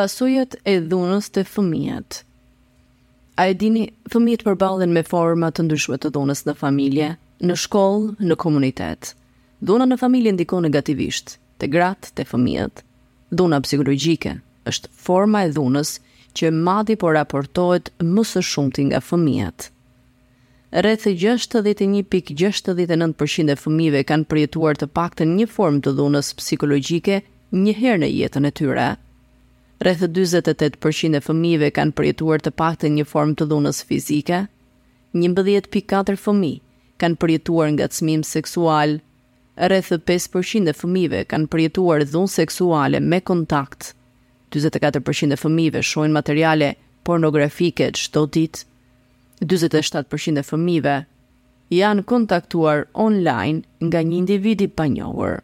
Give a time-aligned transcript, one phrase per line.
[0.00, 2.22] pasujet e dhunës të fëmijët.
[3.40, 3.82] A e dini,
[4.12, 7.10] fëmijët përbalen me forma të ndryshme të dhunës në familje,
[7.46, 9.02] në shkollë, në komunitet.
[9.60, 11.26] Dhuna në familje ndiko negativisht,
[11.60, 12.74] të gratë, të fëmijët.
[13.36, 14.32] Dhuna psikologjike
[14.72, 15.90] është forma e dhunës
[16.38, 19.58] që madhi por raportohet më së shumti nga fëmijët.
[20.80, 27.16] Rreth 61.69% e fëmijëve kanë përjetuar të paktën një formë të dhunës psikologjike
[27.64, 28.92] një herë në jetën e tyre.
[28.96, 28.98] 61.69%
[29.80, 34.42] rreth 48% e fëmijëve kanë përjetuar të paktën një formë të dhunës fizike,
[35.16, 36.60] 11.4 fëmijë
[37.00, 38.92] kanë përjetuar ngacmim seksual,
[39.56, 43.94] rreth 5% e fëmijëve kanë përjetuar dhunë seksuale me kontakt.
[44.52, 46.74] 44% e fëmijëve shohin materiale
[47.06, 48.66] pornografike çdo ditë.
[49.48, 50.98] 47% e fëmijëve
[51.80, 55.38] janë kontaktuar online nga një individ i panjohur.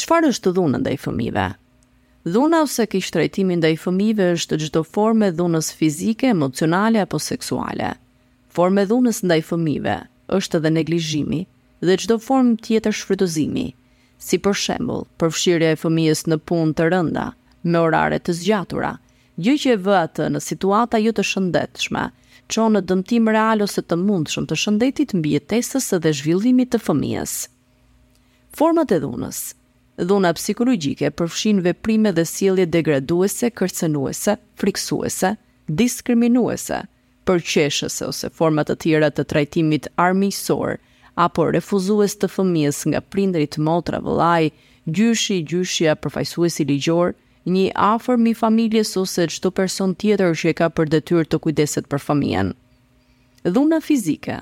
[0.00, 1.50] Çfarë është dhunë ndaj fëmijëve?
[2.22, 7.88] Dhuna ose kishtë trajtimin dhe i fëmive është gjithë forme dhunës fizike, emocionale apo seksuale.
[8.58, 9.96] Forme dhunës nda i fëmive
[10.36, 11.40] është edhe neglizhimi
[11.82, 13.66] dhe gjithë formë tjetër shfrytëzimi,
[14.26, 17.26] si për shembul, përfshirja e fëmijës në punë të rënda,
[17.66, 18.92] me orare të zgjatura,
[19.48, 22.04] gjë që e vë atë në situata ju jo të shëndetshme,
[22.46, 27.34] që në dëmtim real ose të mundshëm të shëndetit mbi jetesës dhe zhvillimit të fëmijës.
[28.62, 29.42] Format e dhunës–
[30.00, 35.34] dhuna psikologjike përfshin veprime dhe sjellje degraduese, kërcënuese, friksuese,
[35.68, 36.78] diskriminuese,
[37.28, 40.78] përqeshëse ose forma të tjera të trajtimit armiqësor
[41.22, 44.48] apo refuzues të fëmijës nga prindrit, motra, vëllai,
[44.88, 47.12] gjyshi, gjyshja, përfaqësuesi ligjor,
[47.46, 51.88] një afër mi familjes ose çdo person tjetër që e ka për detyrë të kujdeset
[51.90, 52.52] për fëmijën.
[53.54, 54.38] Dhuna fizike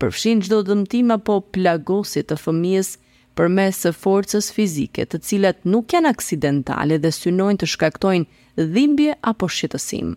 [0.00, 2.92] përfshin çdo dëmtim apo plagosje të fëmijës
[3.38, 9.14] për mes së forcës fizike, të cilat nuk janë aksidentale dhe synojnë të shkaktojnë dhimbje
[9.32, 10.10] apo shqetësim.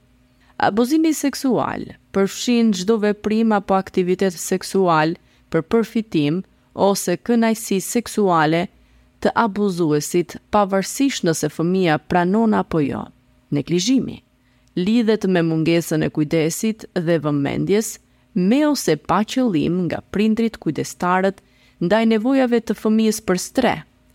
[0.69, 1.83] Abuzimi seksual
[2.15, 5.15] përfshin çdo veprim apo aktivitet seksual
[5.51, 6.41] për përfitim
[6.89, 8.61] ose kënaqësi seksuale
[9.23, 13.03] të abuzuesit pavarësisht nëse fëmia pranon apo jo.
[13.57, 14.19] Neglizhimi
[14.79, 17.93] lidhet me mungesën e kujdesit dhe vëmendjes
[18.47, 21.37] me ose pa qëllim nga prindrit kujdestarët
[21.83, 23.71] ndaj nevojave të fëmijës për stre,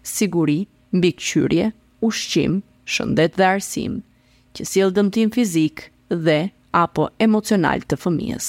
[0.06, 0.62] siguri,
[0.96, 1.70] mbikëqyrje,
[2.04, 2.60] ushqim,
[2.90, 3.98] shëndet dhe arsim,
[4.56, 6.38] që si lë dëmtim fizik dhe
[6.72, 8.48] apo emocional të fëmijës.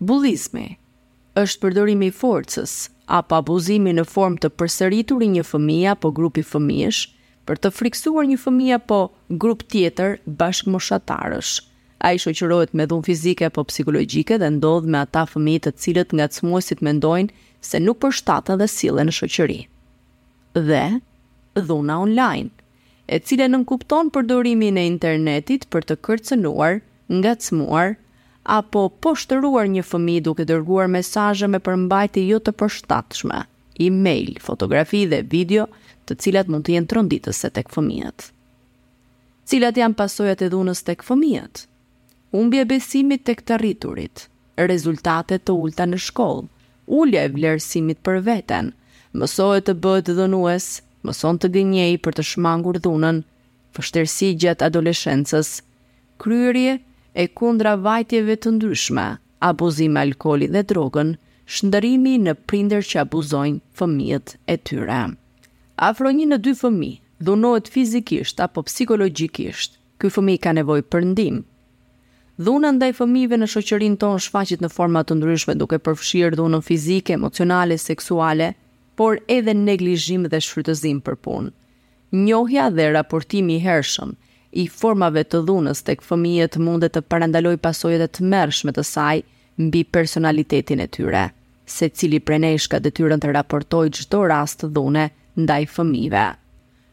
[0.00, 0.66] Bullizmi
[1.38, 2.74] është përdorimi i forcës
[3.20, 4.50] apo abuzimi në form të
[5.28, 7.06] i një fëmija apo grupi fëmijësh
[7.46, 11.54] për të friksuar një fëmija apo grup tjetër bashkëmoshatarësh.
[11.58, 11.60] moshatarësh
[12.00, 16.82] Ai shoqërohet me dhunë fizike, apo psikologjike dhe ndodh me ata fëmijë të cilët ngacmuesit
[16.88, 17.34] mendojnë
[17.70, 19.56] se nuk përshtaten dhe sillen në shoqëri.
[20.68, 20.84] Dhe
[21.70, 22.52] dhuna online,
[23.10, 26.78] e cila nënkupton përdorimin e internetit për të kërcënuar,
[27.18, 27.90] ngacmuar
[28.58, 33.40] apo poshtëruar një fëmijë duke dërguar mesazhe me përmbajtje jo të përshtatshme,
[33.90, 35.66] email, fotografi dhe video,
[36.06, 38.30] të cilat mund të jenë tronditëse tek fëmijët.
[39.50, 41.66] Cilat janë pasojat e dhunës tek fëmijët
[42.34, 44.26] humbje besimit tek të rriturit,
[44.60, 46.48] rezultate të ulta në shkollë,
[46.92, 48.72] ulje e vlerësimit për veten,
[49.16, 50.66] mësohet të bëhet dhënues,
[51.06, 53.22] mëson të gënjej për të shmangur dhunën,
[53.76, 55.54] fështërsi gjatë adoleshencës,
[56.20, 56.76] kryerje
[57.24, 59.08] e kundra vajtjeve të ndryshme,
[59.50, 61.14] abuzim alkoli dhe drogën,
[61.48, 65.02] shëndërimi në prinder që abuzojnë fëmijët e tyre.
[65.88, 66.92] Afro një në dy fëmi,
[67.24, 71.06] dhunohet fizikisht apo psikologjikisht, ky fëmi ka nevoj për
[72.38, 77.16] Dhuna ndaj fëmijëve në shoqërinë tonë shfaqet në forma të ndryshme duke përfshirë dhunën fizike,
[77.18, 78.52] emocionale, seksuale,
[78.94, 81.50] por edhe neglizhim dhe shfrytëzim për punë.
[82.20, 84.12] Njohja dhe raportimi i hershëm
[84.62, 89.22] i formave të dhunës tek fëmijët mundet të parandaloj pasojat e të të saj
[89.58, 91.24] mbi personalitetin e tyre,
[91.66, 96.26] se cili prenesh ka detyrën të raportoj çdo rast dhune ndaj fëmijëve.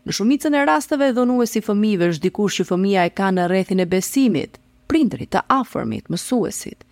[0.10, 3.86] Në shumicën e rasteve dhunuesi fëmijëve është dikush që fëmia e ka në rrethin e
[3.86, 4.58] besimit,
[4.96, 6.86] prindrit, të afërmit, mësuesit.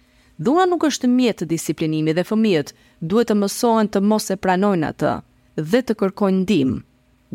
[0.44, 4.90] Dhuna nuk është mjetë të disiplinimi dhe fëmijët duhet të mësohen të mos e pranojnë
[4.92, 5.12] atë
[5.72, 6.82] dhe të kërkojnë ndihmë.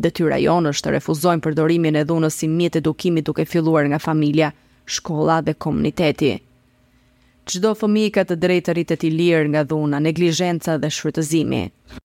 [0.05, 4.51] Detyra jonë është të refuzojnë përdorimin e dhunës si mjetë edukimi duke filluar nga familja,
[4.85, 6.35] shkolla dhe komuniteti.
[7.49, 11.63] Çdo fëmijë ka të drejtë të rritet i lirë nga dhuna, neglizhenca dhe shfrytëzimi.